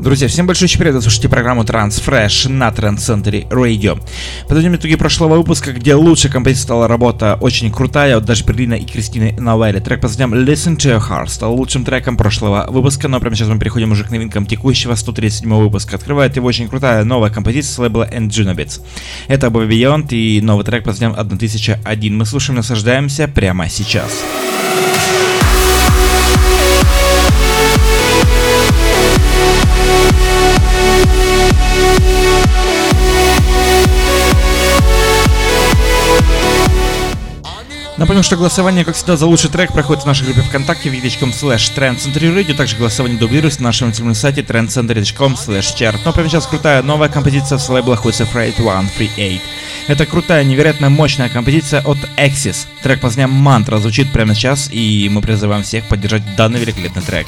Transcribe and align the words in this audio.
Друзья, 0.00 0.28
всем 0.28 0.46
большой 0.46 0.66
привет, 0.78 0.94
вы 0.94 1.02
слушаете 1.02 1.28
программу 1.28 1.62
Transfresh 1.62 2.48
на 2.48 2.68
Trend 2.70 2.96
Center 2.96 3.46
Radio. 3.50 4.00
Подводим 4.48 4.74
итоги 4.74 4.94
прошлого 4.94 5.36
выпуска, 5.36 5.74
где 5.74 5.94
лучшая 5.94 6.32
композиция 6.32 6.62
стала 6.62 6.88
работа 6.88 7.36
очень 7.38 7.70
крутая 7.70 8.16
от 8.16 8.24
даже 8.24 8.42
Берлина 8.44 8.72
и 8.72 8.86
Кристины 8.86 9.36
Новелли. 9.38 9.78
Трек 9.78 10.00
под 10.00 10.08
названием 10.08 10.48
Listen 10.48 10.78
to 10.78 10.96
Your 10.96 11.06
Heart 11.06 11.28
стал 11.28 11.54
лучшим 11.54 11.84
треком 11.84 12.16
прошлого 12.16 12.64
выпуска, 12.70 13.08
но 13.08 13.20
прямо 13.20 13.36
сейчас 13.36 13.48
мы 13.48 13.58
переходим 13.58 13.92
уже 13.92 14.04
к 14.04 14.10
новинкам 14.10 14.46
текущего 14.46 14.94
137 14.94 15.52
выпуска. 15.52 15.96
Открывает 15.96 16.34
его 16.34 16.46
очень 16.46 16.66
крутая 16.66 17.04
новая 17.04 17.28
композиция 17.28 17.70
с 17.70 17.78
лейбла 17.78 18.08
Enjunabits. 18.10 18.80
Это 19.28 19.48
Bobby 19.48 19.68
Beyond 19.68 20.14
и 20.14 20.40
новый 20.40 20.64
трек 20.64 20.82
под 20.82 20.94
названием 20.94 21.20
1001. 21.20 22.16
Мы 22.16 22.24
слушаем, 22.24 22.56
наслаждаемся 22.56 23.28
прямо 23.28 23.68
сейчас. 23.68 23.80
Сейчас. 23.80 24.69
Напомню, 38.00 38.22
что 38.22 38.36
голосование, 38.36 38.82
как 38.82 38.94
всегда, 38.94 39.18
за 39.18 39.26
лучший 39.26 39.50
трек 39.50 39.74
проходит 39.74 40.04
в 40.04 40.06
нашей 40.06 40.24
группе 40.24 40.40
ВКонтакте 40.40 40.88
vk.com 40.88 41.32
slash 41.32 41.70
trendcenterradio, 41.76 42.54
также 42.54 42.76
голосование 42.76 43.18
дублируется 43.18 43.60
на 43.60 43.68
нашем 43.68 43.88
информационном 43.88 44.14
сайте 44.14 44.40
trendcenter.com 44.40 45.34
slash 45.34 45.76
chart. 45.76 45.98
Но 46.06 46.12
прямо 46.14 46.30
сейчас 46.30 46.46
крутая 46.46 46.82
новая 46.82 47.10
композиция 47.10 47.58
с 47.58 47.68
лейбла 47.68 48.00
Who's 48.02 48.26
Afraid 48.26 48.54
138. 48.54 49.40
Это 49.86 50.06
крутая, 50.06 50.44
невероятно 50.44 50.88
мощная 50.88 51.28
композиция 51.28 51.82
от 51.82 51.98
Axis. 52.16 52.66
Трек 52.82 53.00
под 53.00 53.10
названием 53.10 53.32
Мантра 53.32 53.76
звучит 53.76 54.10
прямо 54.12 54.34
сейчас, 54.34 54.70
и 54.72 55.10
мы 55.12 55.20
призываем 55.20 55.62
всех 55.62 55.86
поддержать 55.86 56.22
данный 56.36 56.58
великолепный 56.58 57.02
трек. 57.02 57.26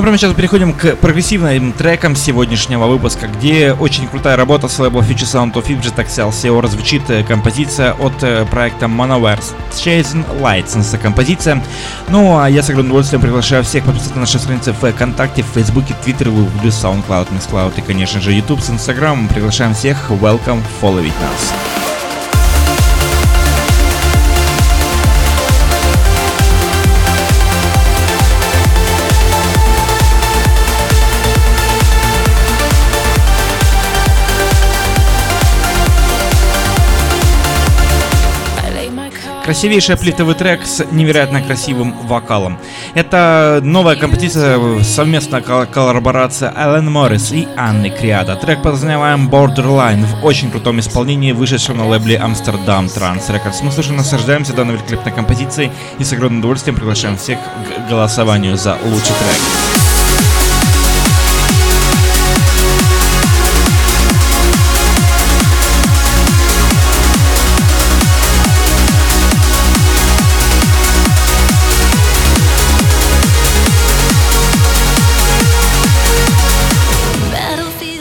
Ну, 0.00 0.04
прямо 0.04 0.16
сейчас 0.16 0.32
переходим 0.32 0.72
к 0.72 0.96
прогрессивным 0.96 1.74
трекам 1.74 2.16
сегодняшнего 2.16 2.86
выпуска, 2.86 3.26
где 3.26 3.74
очень 3.74 4.08
крутая 4.08 4.34
работа 4.34 4.66
с 4.66 4.78
лейбла 4.78 5.02
Future 5.02 5.26
Sound 5.26 5.52
of 5.52 5.66
Fidget 5.66 5.94
Excelsior 5.96 6.66
звучит 6.68 7.02
э, 7.10 7.22
композиция 7.22 7.92
от 7.92 8.14
э, 8.22 8.46
проекта 8.46 8.86
Monoverse. 8.86 9.52
Chasing 9.72 10.24
Lights, 10.40 10.80
эта 10.88 10.96
композиция. 10.96 11.62
Ну, 12.08 12.38
а 12.38 12.48
я 12.48 12.62
с 12.62 12.70
огромным 12.70 12.92
удовольствием 12.92 13.20
приглашаю 13.20 13.62
всех 13.62 13.84
подписаться 13.84 14.14
на 14.14 14.20
наши 14.20 14.38
страницы 14.38 14.72
в 14.72 14.90
ВКонтакте, 14.90 15.42
в 15.42 15.48
Фейсбуке, 15.48 15.94
Твиттере, 16.02 16.30
плюс 16.62 16.82
SoundCloud, 16.82 17.28
MixCloud 17.32 17.74
и, 17.76 17.82
конечно 17.82 18.22
же, 18.22 18.32
YouTube 18.32 18.62
с 18.62 18.70
Instagram. 18.70 19.28
Приглашаем 19.28 19.74
всех, 19.74 20.10
welcome, 20.10 20.62
follow 20.80 21.02
нас. 21.02 21.89
Красивейший 39.50 39.96
плитовый 39.96 40.36
трек 40.36 40.64
с 40.64 40.84
невероятно 40.92 41.42
красивым 41.42 41.92
вокалом. 42.06 42.56
Это 42.94 43.58
новая 43.64 43.96
композиция, 43.96 44.80
совместная 44.84 45.40
коллаборация 45.40 46.56
Ален 46.56 46.88
Моррис 46.88 47.32
и 47.32 47.48
Анны 47.56 47.90
Криада. 47.90 48.36
Трек 48.36 48.62
под 48.62 48.74
названием 48.74 49.28
Borderline 49.28 50.06
в 50.06 50.24
очень 50.24 50.52
крутом 50.52 50.78
исполнении, 50.78 51.32
вышедшем 51.32 51.78
на 51.78 51.88
лейбле 51.88 52.14
Amsterdam 52.14 52.86
Trans 52.86 53.26
Records. 53.28 53.64
Мы 53.64 53.72
слушаем, 53.72 53.96
наслаждаемся 53.96 54.52
данной 54.52 54.74
великолепной 54.74 55.12
композицией 55.12 55.72
и 55.98 56.04
с 56.04 56.12
огромным 56.12 56.38
удовольствием 56.38 56.76
приглашаем 56.76 57.16
всех 57.16 57.40
к 57.40 57.90
голосованию 57.90 58.56
за 58.56 58.78
лучший 58.84 59.16
трек. 59.16 59.99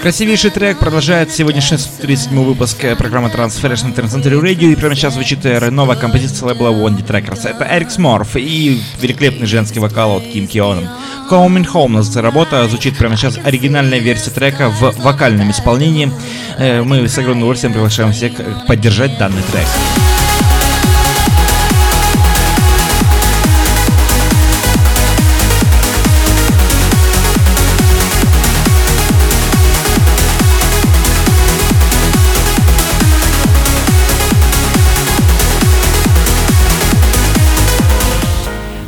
Красивейший 0.02 0.50
трек 0.50 0.80
продолжает 0.80 1.30
сегодняшний 1.30 1.78
37 1.78 2.42
выпуск 2.46 2.82
э, 2.86 2.96
программы 2.96 3.28
Transfer 3.28 3.86
на 3.86 3.92
Трансцентре 3.92 4.38
Radio. 4.38 4.72
И 4.72 4.76
прямо 4.78 4.96
сейчас 4.96 5.16
звучит 5.16 5.46
э, 5.46 5.70
новая 5.70 5.98
композиция 5.98 6.48
лейбла 6.48 6.70
Wondi 6.70 7.06
Trackers. 7.06 7.46
Это 7.46 7.68
Эрик 7.70 7.92
Сморф 7.92 8.38
и 8.38 8.82
великолепный 9.02 9.46
женский 9.46 9.82
вокал 9.82 10.16
от 10.16 10.24
Ким 10.24 10.48
Кионом. 10.48 10.88
Coming 11.30 11.68
Home 11.74 11.90
называется 11.90 12.22
работа. 12.22 12.66
Звучит 12.70 12.98
прямо 12.98 13.18
сейчас 13.18 13.38
оригинальная 13.44 14.00
версия 14.00 14.32
трека 14.32 14.70
в 14.70 14.98
вокальном 15.00 15.52
исполнении. 15.52 16.10
Э, 16.58 16.82
мы 16.82 17.06
с 17.06 17.18
огромным 17.18 17.40
удовольствием 17.40 17.74
приглашаем 17.74 18.14
всех 18.14 18.32
поддержать 18.68 19.18
данный 19.18 19.44
трек. 19.52 19.68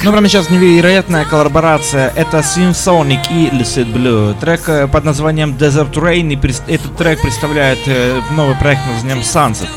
Ну, 0.03 0.11
прямо 0.11 0.27
сейчас 0.27 0.49
невероятная 0.49 1.25
коллаборация. 1.25 2.11
Это 2.15 2.39
Symphonic 2.39 3.19
и 3.29 3.55
Lucid 3.55 3.93
Blue. 3.93 4.33
Трек 4.39 4.67
э, 4.67 4.87
под 4.87 5.03
названием 5.03 5.51
Desert 5.51 5.93
Rain. 5.93 6.33
И 6.33 6.73
этот 6.73 6.97
трек 6.97 7.21
представляет 7.21 7.77
э, 7.85 8.19
новый 8.31 8.55
проект 8.55 8.81
под 8.81 8.93
названием 8.93 9.19
Sunset. 9.19 9.69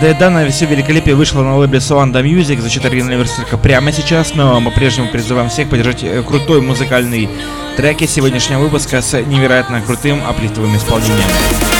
Да 0.00 0.10
и 0.10 0.14
данное 0.14 0.50
все 0.50 0.64
великолепие 0.64 1.14
вышло 1.14 1.42
на 1.42 1.58
лейбле 1.58 1.80
Suanda 1.80 2.22
Music. 2.22 2.58
Значит, 2.58 2.86
оригинальная 2.86 3.18
версия 3.18 3.44
прямо 3.62 3.92
сейчас. 3.92 4.34
Но 4.34 4.58
мы 4.60 4.70
прежнему 4.70 5.08
призываем 5.08 5.50
всех 5.50 5.68
поддержать 5.68 6.02
э, 6.02 6.22
крутой 6.22 6.62
музыкальный 6.62 7.28
треки 7.76 8.06
сегодняшнего 8.06 8.60
выпуска 8.60 9.02
с 9.02 9.20
невероятно 9.20 9.82
крутым 9.82 10.26
аплифтовым 10.26 10.74
исполнением. 10.74 11.75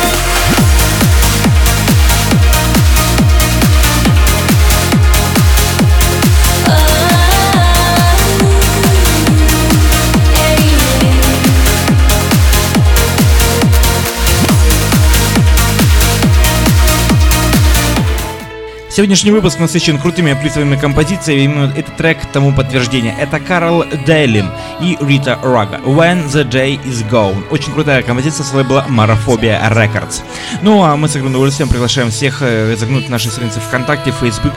Сегодняшний 18.96 19.30
выпуск 19.30 19.58
насыщен 19.58 19.98
крутыми 19.98 20.32
плюсовыми 20.32 20.74
композициями, 20.74 21.42
именно 21.42 21.70
этот 21.76 21.98
трек 21.98 22.16
тому 22.32 22.54
подтверждение. 22.54 23.14
Это 23.20 23.40
Карл 23.40 23.84
Дейлин 24.06 24.50
и 24.80 24.96
Рита 25.02 25.38
Рага. 25.42 25.82
When 25.84 26.26
the 26.28 26.48
Day 26.48 26.82
is 26.82 27.06
Gone. 27.10 27.44
Очень 27.50 27.74
крутая 27.74 28.02
композиция 28.02 28.44
с 28.44 28.54
лейбла 28.54 28.86
Марафобия 28.88 29.60
Records. 29.70 30.22
Ну 30.62 30.82
а 30.82 30.96
мы 30.96 31.08
с 31.08 31.10
огромным 31.14 31.32
удовольствием 31.32 31.68
приглашаем 31.68 32.08
всех 32.08 32.38
э, 32.40 32.74
загнуть 32.74 33.10
наши 33.10 33.28
страницы 33.28 33.60
ВКонтакте, 33.60 34.14
Facebook, 34.18 34.54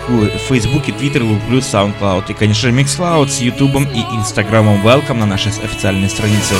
Фейсбуке, 0.47 0.93
Твиттере, 0.93 1.25
плюс 1.49 1.65
SoundCloud 1.65 2.23
и, 2.29 2.33
конечно, 2.33 2.69
Mixcloud 2.69 3.27
с 3.27 3.41
Ютубом 3.41 3.89
и 3.93 3.99
Инстаграмом. 4.15 4.81
Welcome 4.87 5.15
на 5.15 5.25
наши 5.25 5.49
официальные 5.49 6.07
страницы. 6.07 6.55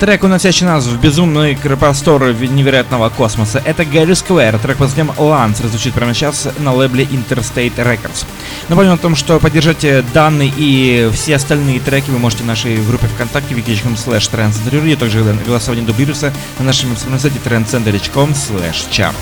Трек, 0.00 0.24
уносящий 0.24 0.64
нас 0.64 0.86
в 0.86 0.98
безумный 0.98 1.54
простор 1.78 2.32
невероятного 2.32 3.10
космоса, 3.10 3.60
это 3.62 3.84
Гэри 3.84 4.14
Сквер. 4.14 4.58
Трек 4.58 4.78
под 4.78 4.88
названием 4.88 5.14
Lance 5.18 5.68
звучит 5.68 5.92
прямо 5.92 6.14
сейчас 6.14 6.48
на 6.58 6.72
лейбле 6.72 7.04
Interstate 7.04 7.76
Records. 7.76 8.24
Напомню 8.70 8.94
о 8.94 8.96
том, 8.96 9.14
что 9.14 9.38
поддержать 9.38 9.84
данный 10.14 10.50
и 10.56 11.10
все 11.12 11.36
остальные 11.36 11.80
треки 11.80 12.08
вы 12.08 12.18
можете 12.18 12.44
в 12.44 12.46
нашей 12.46 12.78
группе 12.78 13.08
ВКонтакте 13.08 13.54
wiki.com 13.54 13.92
slash 13.92 14.30
trendcenter, 14.32 14.96
также 14.96 15.22
голосование 15.46 15.84
дублируется 15.84 16.32
на 16.58 16.64
нашем 16.64 16.96
сайте 16.96 17.38
trendcenter.com 17.44 18.30
slash 18.30 18.88
chart. 18.90 19.14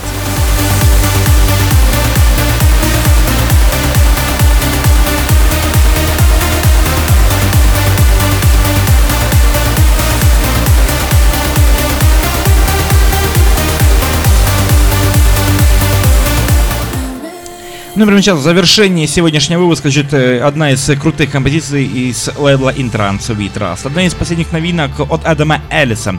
Ну, 17.99 18.07
прямо 18.07 18.23
сейчас 18.23 18.39
в 18.39 18.43
завершении 18.43 19.07
сегодняшнего 19.07 19.63
выпуска 19.63 19.91
звучит 19.91 20.15
э, 20.15 20.39
одна 20.39 20.71
из 20.71 20.89
крутых 21.01 21.33
композиций 21.33 21.85
из 21.85 22.31
лейбла 22.39 22.73
Intrans 22.73 23.19
We 23.37 23.53
Trust. 23.53 23.89
Одна 23.89 24.07
из 24.07 24.15
последних 24.15 24.53
новинок 24.53 24.93
от 25.01 25.27
Адама 25.27 25.63
Эллиса. 25.69 26.17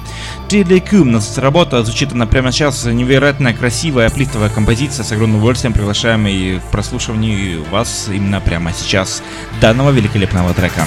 Tilly 0.50 0.86
Кум, 0.86 1.18
работа, 1.38 1.81
звучит 1.86 2.12
она 2.12 2.26
прямо 2.26 2.52
сейчас 2.52 2.84
невероятно 2.84 3.54
красивая, 3.54 4.10
плитовая 4.10 4.50
композиция. 4.50 5.06
С 5.06 5.14
огромным 5.14 5.38
удовольствием 5.38 5.72
приглашаем 5.72 6.28
и 6.28 6.60
к 6.60 6.64
прослушиванию 6.64 7.64
вас 7.72 8.10
именно 8.14 8.42
прямо 8.42 8.74
сейчас 8.74 9.24
данного 9.62 9.92
великолепного 9.92 10.54
трека. 10.54 10.86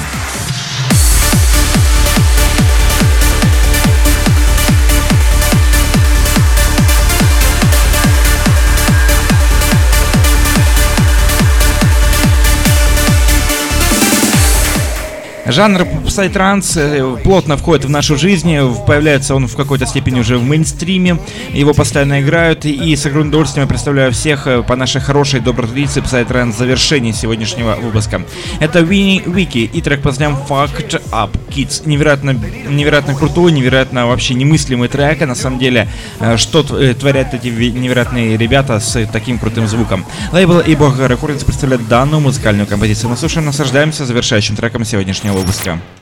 Жанр 15.52 15.86
псай-транс 16.06 16.78
э, 16.78 17.16
плотно 17.22 17.58
входит 17.58 17.84
в 17.84 17.90
нашу 17.90 18.16
жизнь, 18.16 18.56
появляется 18.86 19.34
он 19.34 19.46
в 19.46 19.54
какой-то 19.54 19.84
степени 19.84 20.20
уже 20.20 20.38
в 20.38 20.44
мейнстриме, 20.44 21.18
его 21.52 21.74
постоянно 21.74 22.22
играют, 22.22 22.64
и 22.64 22.96
с 22.96 23.04
огромным 23.04 23.28
удовольствием 23.28 23.66
я 23.66 23.68
представляю 23.68 24.12
всех 24.12 24.46
э, 24.46 24.62
по 24.62 24.76
нашей 24.76 25.02
хорошей 25.02 25.40
доброй 25.40 25.68
традиции 25.68 26.00
псай-транс 26.00 26.56
завершении 26.56 27.12
сегодняшнего 27.12 27.74
выпуска. 27.74 28.22
Это 28.60 28.80
Винни 28.80 29.22
Вики 29.26 29.70
и 29.70 29.82
трек 29.82 30.00
под 30.00 30.12
названием 30.12 30.38
Fucked 30.48 31.02
Up 31.10 31.30
Kids. 31.50 31.82
Невероятно, 31.84 32.30
невероятно 32.30 33.14
крутой, 33.14 33.52
невероятно 33.52 34.06
вообще 34.06 34.32
немыслимый 34.32 34.88
трек, 34.88 35.20
и 35.20 35.26
на 35.26 35.34
самом 35.34 35.58
деле, 35.58 35.86
э, 36.20 36.38
что 36.38 36.62
творят 36.62 37.34
эти 37.34 37.48
невероятные 37.48 38.38
ребята 38.38 38.80
с 38.80 39.06
таким 39.12 39.38
крутым 39.38 39.68
звуком. 39.68 40.06
Лейбл 40.32 40.60
и 40.60 40.74
Бог 40.76 40.98
Recordings 40.98 41.44
представляет 41.44 41.86
данную 41.88 42.22
музыкальную 42.22 42.66
композицию. 42.66 43.10
Мы 43.10 43.18
слушаем, 43.18 43.44
наслаждаемся 43.44 44.06
завершающим 44.06 44.56
треком 44.56 44.86
сегодняшнего 44.86 45.41
сегодняшнего 45.42 46.01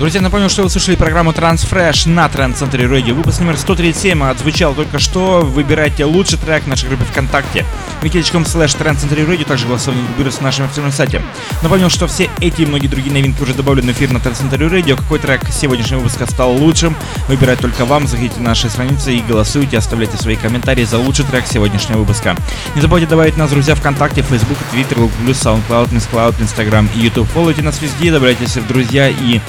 Друзья, 0.00 0.22
напомню, 0.22 0.48
что 0.48 0.62
вы 0.62 0.70
слушали 0.70 0.96
программу 0.96 1.32
Transfresh 1.32 2.08
на 2.08 2.26
Трансцентре 2.30 2.86
Radio. 2.86 3.12
Выпуск 3.12 3.40
номер 3.40 3.58
137 3.58 4.24
отзвучал 4.24 4.72
только 4.72 4.98
что. 4.98 5.42
Выбирайте 5.42 6.06
лучший 6.06 6.38
трек 6.38 6.62
в 6.62 6.68
нашей 6.68 6.88
группе 6.88 7.04
ВКонтакте. 7.04 7.66
wiki.com 8.00 8.44
slash 8.44 8.78
Трансцентре 8.78 9.24
Radio, 9.24 9.44
также 9.44 9.66
голосование 9.66 10.06
выберется 10.16 10.40
на 10.40 10.46
нашем 10.46 10.64
официальном 10.64 10.94
сайте. 10.94 11.20
Напомню, 11.62 11.90
что 11.90 12.06
все 12.06 12.30
эти 12.40 12.62
и 12.62 12.66
многие 12.66 12.86
другие 12.86 13.12
новинки 13.12 13.42
уже 13.42 13.52
добавлены 13.52 13.92
в 13.92 13.96
эфир 13.98 14.10
на 14.10 14.20
Трансцентре 14.20 14.68
Radio. 14.68 14.96
Какой 14.96 15.18
трек 15.18 15.42
сегодняшнего 15.50 15.98
выпуска 15.98 16.24
стал 16.24 16.52
лучшим, 16.52 16.96
выбирать 17.28 17.58
только 17.58 17.84
вам. 17.84 18.06
Заходите 18.06 18.40
на 18.40 18.48
наши 18.48 18.70
страницы 18.70 19.14
и 19.14 19.20
голосуйте, 19.20 19.76
оставляйте 19.76 20.16
свои 20.16 20.36
комментарии 20.36 20.84
за 20.84 20.96
лучший 20.96 21.26
трек 21.26 21.44
сегодняшнего 21.46 21.98
выпуска. 21.98 22.36
Не 22.74 22.80
забывайте 22.80 23.06
добавить 23.06 23.36
нас, 23.36 23.50
друзья, 23.50 23.74
ВКонтакте, 23.74 24.22
Facebook, 24.22 24.56
Twitter, 24.72 24.94
Google+, 24.94 25.34
SoundCloud, 25.34 25.90
Cloud, 26.10 26.40
Instagram 26.40 26.88
и 26.96 27.00
YouTube. 27.00 27.28
Фолловите 27.28 27.60
нас 27.60 27.82
везде, 27.82 28.10
добавляйтесь 28.10 28.56
в 28.56 28.66
друзья 28.66 29.10
и 29.10 29.40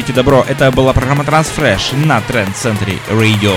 Творите 0.00 0.14
добро. 0.14 0.46
Это 0.48 0.70
была 0.70 0.94
программа 0.94 1.24
Transfresh 1.24 1.94
на 2.06 2.22
Тренд 2.22 2.56
Центре 2.56 2.96
Radio. 3.10 3.52